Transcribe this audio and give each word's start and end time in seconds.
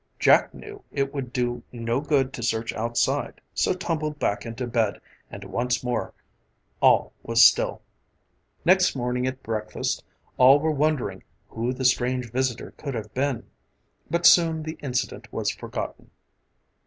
Jack 0.17 0.51
knew 0.51 0.83
it 0.91 1.13
would 1.13 1.31
do 1.31 1.61
no 1.71 2.01
good 2.01 2.33
to 2.33 2.41
search 2.41 2.73
outside 2.73 3.39
so 3.53 3.71
tumbled 3.71 4.17
back 4.17 4.47
into 4.47 4.65
bed 4.65 4.99
and 5.29 5.43
once 5.43 5.83
more 5.83 6.11
all 6.81 7.13
was 7.21 7.45
still. 7.45 7.83
Next 8.65 8.95
morning 8.95 9.27
at 9.27 9.43
breakfast 9.43 10.03
all 10.37 10.57
were 10.59 10.71
wondering 10.71 11.21
who 11.49 11.71
the 11.71 11.85
strange 11.85 12.31
visitor 12.31 12.71
could 12.77 12.95
have 12.95 13.13
been, 13.13 13.45
but 14.09 14.25
soon 14.25 14.63
the 14.63 14.79
incident 14.81 15.31
was 15.31 15.51
forgotten. 15.51 16.09